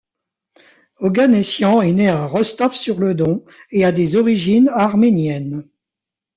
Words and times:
Oganessian 0.97 1.83
est 1.83 1.91
né 1.91 2.09
à 2.09 2.25
Rostov-sur-le-Don 2.25 3.45
et 3.69 3.85
a 3.85 3.91
des 3.91 4.15
origines 4.15 4.67
arméniennes. 4.73 5.67